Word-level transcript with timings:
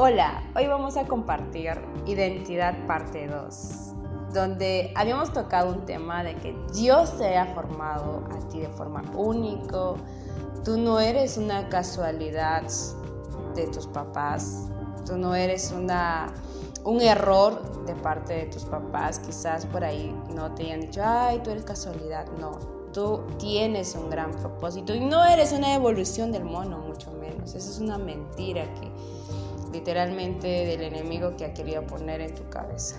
Hola, 0.00 0.44
hoy 0.54 0.68
vamos 0.68 0.96
a 0.96 1.08
compartir 1.08 1.72
Identidad 2.06 2.86
parte 2.86 3.26
2, 3.26 3.94
donde 4.32 4.92
habíamos 4.94 5.32
tocado 5.32 5.72
un 5.72 5.86
tema 5.86 6.22
de 6.22 6.36
que 6.36 6.56
Dios 6.72 7.18
te 7.18 7.36
ha 7.36 7.46
formado 7.46 8.22
a 8.30 8.38
ti 8.48 8.60
de 8.60 8.68
forma 8.68 9.02
única. 9.16 9.94
Tú 10.64 10.78
no 10.78 11.00
eres 11.00 11.36
una 11.36 11.68
casualidad 11.68 12.62
de 13.56 13.66
tus 13.66 13.88
papás, 13.88 14.68
tú 15.04 15.16
no 15.16 15.34
eres 15.34 15.72
una, 15.72 16.32
un 16.84 17.00
error 17.00 17.84
de 17.84 17.96
parte 17.96 18.34
de 18.34 18.46
tus 18.46 18.66
papás. 18.66 19.18
Quizás 19.18 19.66
por 19.66 19.82
ahí 19.82 20.14
no 20.32 20.54
te 20.54 20.62
hayan 20.62 20.82
dicho, 20.82 21.02
ay, 21.04 21.40
tú 21.42 21.50
eres 21.50 21.64
casualidad. 21.64 22.24
No, 22.38 22.52
tú 22.92 23.22
tienes 23.38 23.96
un 23.96 24.10
gran 24.10 24.30
propósito 24.30 24.94
y 24.94 25.00
no 25.00 25.24
eres 25.24 25.50
una 25.50 25.74
evolución 25.74 26.30
del 26.30 26.44
mono, 26.44 26.78
mucho 26.78 27.10
menos. 27.10 27.56
Esa 27.56 27.68
es 27.68 27.80
una 27.80 27.98
mentira 27.98 28.62
que 28.74 28.92
literalmente 29.72 30.46
del 30.46 30.82
enemigo 30.82 31.36
que 31.36 31.44
ha 31.44 31.54
querido 31.54 31.86
poner 31.86 32.20
en 32.20 32.34
tu 32.34 32.48
cabeza. 32.48 32.96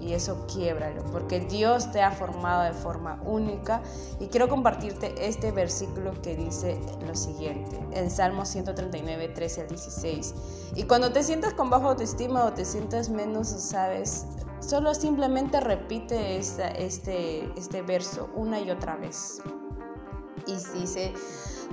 Y 0.00 0.14
eso 0.14 0.46
quiebralo, 0.46 1.04
porque 1.12 1.40
Dios 1.40 1.92
te 1.92 2.00
ha 2.00 2.10
formado 2.10 2.62
de 2.62 2.72
forma 2.72 3.20
única. 3.22 3.82
Y 4.18 4.28
quiero 4.28 4.48
compartirte 4.48 5.12
este 5.18 5.52
versículo 5.52 6.12
que 6.22 6.36
dice 6.36 6.80
lo 7.06 7.14
siguiente, 7.14 7.78
en 7.92 8.10
Salmo 8.10 8.46
139, 8.46 9.28
13 9.28 9.60
al 9.60 9.68
16. 9.68 10.34
Y 10.74 10.84
cuando 10.84 11.12
te 11.12 11.22
sientas 11.22 11.52
con 11.52 11.68
baja 11.68 11.88
autoestima 11.88 12.46
o 12.46 12.52
te 12.54 12.64
sientas 12.64 13.10
menos, 13.10 13.48
sabes, 13.48 14.24
Solo 14.60 14.94
simplemente 14.94 15.58
repite 15.58 16.36
este, 16.36 17.50
este 17.56 17.82
verso 17.82 18.30
una 18.34 18.60
y 18.60 18.70
otra 18.70 18.96
vez. 18.96 19.42
Y 20.46 20.78
dice, 20.78 21.14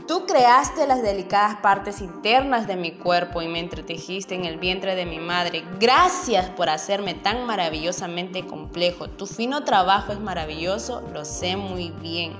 tú 0.07 0.25
creaste 0.25 0.85
las 0.85 1.01
delicadas 1.01 1.57
partes 1.57 2.01
internas 2.01 2.67
de 2.67 2.75
mi 2.75 2.91
cuerpo 2.91 3.41
y 3.41 3.47
me 3.47 3.59
entretejiste 3.59 4.35
en 4.35 4.45
el 4.45 4.57
vientre 4.57 4.95
de 4.95 5.05
mi 5.05 5.19
madre. 5.19 5.63
Gracias 5.79 6.49
por 6.49 6.69
hacerme 6.69 7.13
tan 7.13 7.45
maravillosamente 7.45 8.45
complejo. 8.45 9.09
Tu 9.09 9.25
fino 9.25 9.63
trabajo 9.63 10.11
es 10.11 10.19
maravilloso, 10.19 11.01
lo 11.13 11.25
sé 11.25 11.57
muy 11.57 11.91
bien. 12.01 12.33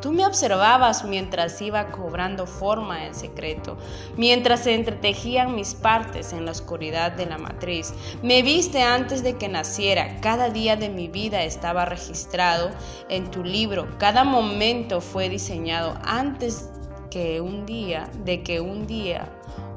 Tú 0.00 0.12
me 0.12 0.24
observabas 0.24 1.04
mientras 1.04 1.60
iba 1.60 1.90
cobrando 1.90 2.46
forma 2.46 3.04
en 3.04 3.14
secreto, 3.14 3.76
mientras 4.16 4.60
se 4.60 4.74
entretejían 4.74 5.54
mis 5.54 5.74
partes 5.74 6.32
en 6.32 6.46
la 6.46 6.52
oscuridad 6.52 7.12
de 7.12 7.26
la 7.26 7.36
matriz. 7.36 7.92
Me 8.22 8.40
viste 8.40 8.82
antes 8.82 9.22
de 9.22 9.36
que 9.36 9.48
naciera. 9.48 10.18
Cada 10.22 10.48
día 10.48 10.76
de 10.76 10.88
mi 10.88 11.08
vida 11.08 11.42
estaba 11.42 11.84
registrado 11.84 12.70
en 13.10 13.30
tu 13.30 13.44
libro. 13.44 13.88
Cada 13.98 14.24
momento 14.24 15.02
fue 15.02 15.28
diseñado 15.28 15.94
antes 16.02 16.70
que 17.10 17.42
un 17.42 17.66
día, 17.66 18.08
de 18.24 18.42
que 18.42 18.60
un 18.60 18.86
día 18.86 19.28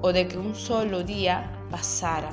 o 0.02 0.14
de 0.14 0.30
que 0.30 0.38
un 0.38 0.56
solo 0.56 1.04
día 1.04 1.52
pasara. 1.70 2.32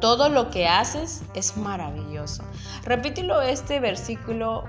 Todo 0.00 0.28
lo 0.28 0.50
que 0.50 0.68
haces 0.68 1.22
es 1.34 1.56
maravilloso. 1.56 2.44
Repítelo 2.84 3.40
este 3.40 3.80
versículo 3.80 4.64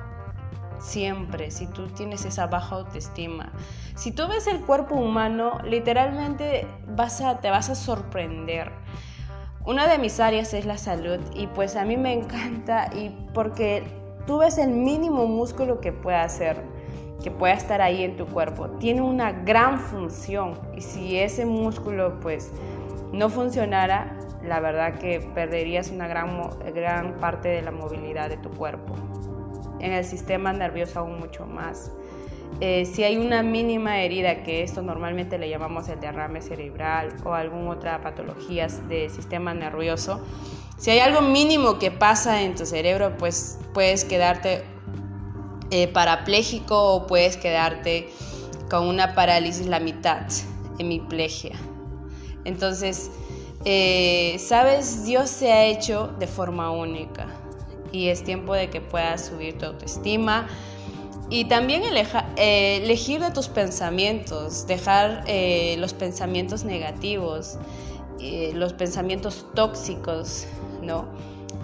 siempre, 0.86 1.52
si 1.52 1.68
tú 1.68 1.88
tienes 1.88 2.26
esa 2.26 2.48
baja 2.48 2.76
autoestima. 2.76 3.52
Si 3.96 4.12
tú 4.12 4.28
ves 4.28 4.48
el 4.48 4.62
cuerpo 4.62 4.96
humano, 4.96 5.60
literalmente 5.64 6.68
vas 6.96 7.22
a, 7.22 7.42
te 7.42 7.50
vas 7.50 7.70
a 7.70 7.76
sorprender. 7.76 8.72
Una 9.66 9.88
de 9.88 9.98
mis 9.98 10.20
áreas 10.20 10.54
es 10.54 10.66
la 10.66 10.78
salud 10.78 11.20
y 11.34 11.48
pues 11.48 11.76
a 11.76 11.86
mí 11.86 11.98
me 11.98 12.14
encanta 12.14 12.90
y 12.94 13.10
porque 13.34 13.84
tú 14.28 14.38
ves 14.38 14.60
el 14.60 14.70
mínimo 14.70 15.26
músculo 15.26 15.82
que 15.82 15.92
puede 15.92 16.18
hacer, 16.18 16.58
que 17.24 17.32
pueda 17.32 17.56
estar 17.56 17.82
ahí 17.82 18.04
en 18.04 18.16
tu 18.16 18.28
cuerpo, 18.28 18.70
tiene 18.78 19.02
una 19.02 19.32
gran 19.32 19.80
función 19.80 20.54
y 20.76 20.82
si 20.82 21.18
ese 21.18 21.48
músculo 21.48 22.20
pues 22.20 22.52
no 23.12 23.30
funcionara, 23.30 24.16
la 24.44 24.60
verdad 24.60 25.00
que 25.00 25.20
perderías 25.34 25.90
una 25.90 26.08
gran, 26.08 26.50
gran 26.76 27.16
parte 27.16 27.50
de 27.50 27.64
la 27.64 27.72
movilidad 27.72 28.30
de 28.30 28.38
tu 28.38 28.52
cuerpo 28.52 28.94
en 29.80 29.94
el 29.94 30.06
sistema 30.06 30.54
nervioso 30.54 31.00
aún 31.00 31.20
mucho 31.20 31.46
más. 31.46 31.92
Eh, 32.62 32.86
si 32.86 33.04
hay 33.04 33.18
una 33.18 33.44
mínima 33.44 34.00
herida, 34.00 34.44
que 34.44 34.64
esto 34.64 34.82
normalmente 34.82 35.38
le 35.38 35.50
llamamos 35.50 35.90
el 35.90 36.00
derrame 36.00 36.42
cerebral 36.42 37.14
o 37.26 37.34
alguna 37.34 37.72
otra 37.72 38.02
patología 38.02 38.68
del 38.88 39.10
sistema 39.10 39.54
nervioso, 39.54 40.22
si 40.78 40.92
hay 40.92 41.00
algo 41.00 41.22
mínimo 41.22 41.80
que 41.80 41.92
pasa 41.92 42.42
en 42.44 42.56
tu 42.56 42.66
cerebro, 42.66 43.18
pues 43.18 43.60
puedes 43.74 44.06
quedarte 44.06 44.64
eh, 45.72 45.88
parapléjico 45.90 46.94
o 46.94 47.08
puedes 47.08 47.36
quedarte 47.38 48.10
con 48.70 48.88
una 48.88 49.16
parálisis 49.16 49.68
la 49.68 49.80
mitad, 49.80 50.26
hemiplegia. 50.80 51.56
Entonces, 52.46 53.12
eh, 53.66 54.38
sabes, 54.40 55.06
Dios 55.06 55.30
se 55.30 55.52
ha 55.52 55.66
hecho 55.66 56.14
de 56.20 56.28
forma 56.28 56.72
única 56.72 57.28
y 57.92 58.10
es 58.10 58.24
tiempo 58.24 58.54
de 58.54 58.70
que 58.70 58.82
puedas 58.82 59.28
subir 59.28 59.58
tu 59.58 59.66
autoestima. 59.66 60.48
Y 61.30 61.46
también 61.46 61.82
eh, 62.36 62.78
elegir 62.84 63.20
de 63.22 63.32
tus 63.32 63.48
pensamientos, 63.48 64.68
dejar 64.68 65.24
eh, 65.28 65.76
los 65.80 65.94
pensamientos 65.94 66.64
negativos, 66.64 67.58
eh, 68.20 68.52
los 68.54 68.74
pensamientos 68.74 69.48
tóxicos, 69.56 70.46
¿no? 70.84 71.06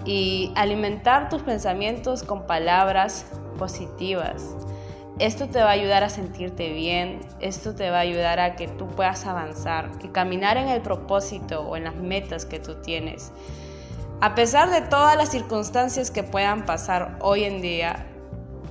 Y 0.04 0.50
alimentar 0.56 1.28
tus 1.28 1.42
pensamientos 1.42 2.24
con 2.24 2.46
palabras 2.46 3.26
positivas. 3.56 4.56
Esto 5.20 5.46
te 5.46 5.60
va 5.60 5.68
a 5.68 5.72
ayudar 5.72 6.02
a 6.02 6.08
sentirte 6.08 6.72
bien, 6.72 7.20
esto 7.38 7.74
te 7.76 7.90
va 7.90 7.98
a 7.98 8.00
ayudar 8.00 8.40
a 8.40 8.56
que 8.56 8.66
tú 8.66 8.88
puedas 8.88 9.26
avanzar 9.26 9.90
y 10.02 10.08
caminar 10.08 10.56
en 10.56 10.68
el 10.68 10.80
propósito 10.80 11.60
o 11.60 11.76
en 11.76 11.84
las 11.84 11.94
metas 11.94 12.46
que 12.46 12.58
tú 12.58 12.74
tienes. 12.82 13.30
A 14.22 14.36
pesar 14.36 14.70
de 14.70 14.82
todas 14.82 15.16
las 15.16 15.30
circunstancias 15.30 16.12
que 16.12 16.22
puedan 16.22 16.64
pasar 16.64 17.18
hoy 17.22 17.42
en 17.42 17.60
día, 17.60 18.06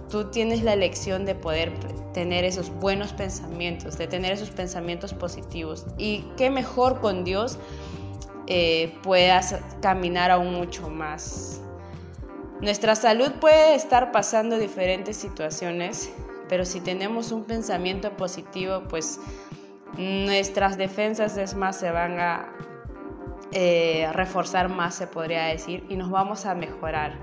tú 0.09 0.31
tienes 0.31 0.63
la 0.63 0.71
elección 0.71 1.25
de 1.25 1.35
poder 1.35 1.73
tener 2.13 2.45
esos 2.45 2.69
buenos 2.69 3.11
pensamientos, 3.11 3.97
de 3.97 4.07
tener 4.07 4.31
esos 4.31 4.49
pensamientos 4.49 5.13
positivos. 5.13 5.87
Y 5.97 6.21
qué 6.37 6.49
mejor 6.49 7.01
con 7.01 7.25
Dios 7.25 7.57
eh, 8.47 8.97
puedas 9.03 9.57
caminar 9.81 10.31
aún 10.31 10.53
mucho 10.53 10.89
más. 10.89 11.59
Nuestra 12.61 12.95
salud 12.95 13.33
puede 13.41 13.75
estar 13.75 14.13
pasando 14.13 14.57
diferentes 14.57 15.17
situaciones, 15.17 16.13
pero 16.47 16.63
si 16.63 16.79
tenemos 16.79 17.33
un 17.33 17.43
pensamiento 17.43 18.15
positivo, 18.15 18.83
pues 18.87 19.19
nuestras 19.97 20.77
defensas 20.77 21.35
es 21.35 21.55
más 21.55 21.75
se 21.75 21.91
van 21.91 22.21
a 22.21 22.53
eh, 23.51 24.09
reforzar 24.13 24.69
más, 24.69 24.95
se 24.95 25.07
podría 25.07 25.45
decir, 25.45 25.85
y 25.89 25.95
nos 25.95 26.09
vamos 26.09 26.45
a 26.45 26.55
mejorar. 26.55 27.13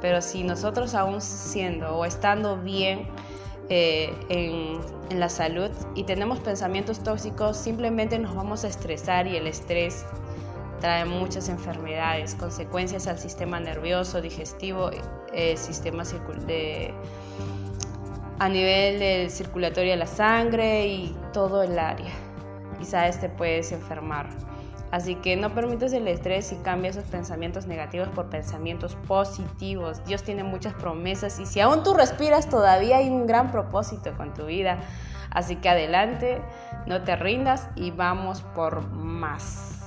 Pero 0.00 0.22
si 0.22 0.42
nosotros 0.42 0.94
aún 0.94 1.20
siendo 1.20 1.96
o 1.96 2.04
estando 2.04 2.56
bien 2.56 3.06
eh, 3.68 4.12
en, 4.28 4.80
en 5.10 5.20
la 5.20 5.28
salud 5.28 5.70
y 5.94 6.04
tenemos 6.04 6.40
pensamientos 6.40 7.00
tóxicos, 7.02 7.56
simplemente 7.56 8.18
nos 8.18 8.34
vamos 8.34 8.64
a 8.64 8.68
estresar 8.68 9.26
y 9.26 9.36
el 9.36 9.46
estrés 9.46 10.06
trae 10.80 11.04
muchas 11.04 11.48
enfermedades, 11.48 12.34
consecuencias 12.34 13.06
al 13.06 13.18
sistema 13.18 13.60
nervioso, 13.60 14.20
digestivo, 14.20 14.90
eh, 15.32 15.56
sistema 15.56 16.02
de, 16.46 16.92
a 18.38 18.48
nivel 18.48 18.98
del 18.98 19.30
circulatorio 19.30 19.92
de 19.92 19.98
la 19.98 20.06
sangre 20.06 20.86
y 20.86 21.16
todo 21.32 21.62
el 21.62 21.78
área. 21.78 22.12
Quizás 22.78 23.20
te 23.20 23.28
puedes 23.28 23.72
enfermar. 23.72 24.30
Así 24.90 25.14
que 25.14 25.36
no 25.36 25.54
permites 25.54 25.92
el 25.92 26.08
estrés 26.08 26.52
y 26.52 26.56
cambia 26.56 26.90
esos 26.90 27.04
pensamientos 27.04 27.66
negativos 27.66 28.08
por 28.08 28.28
pensamientos 28.28 28.96
positivos. 29.06 30.04
Dios 30.04 30.22
tiene 30.22 30.42
muchas 30.42 30.74
promesas 30.74 31.38
y 31.38 31.46
si 31.46 31.60
aún 31.60 31.82
tú 31.84 31.94
respiras 31.94 32.48
todavía 32.48 32.96
hay 32.96 33.08
un 33.08 33.26
gran 33.26 33.52
propósito 33.52 34.12
con 34.16 34.34
tu 34.34 34.46
vida. 34.46 34.78
Así 35.30 35.56
que 35.56 35.68
adelante, 35.68 36.42
no 36.86 37.02
te 37.02 37.14
rindas 37.14 37.68
y 37.76 37.92
vamos 37.92 38.42
por 38.54 38.82
más. 38.90 39.79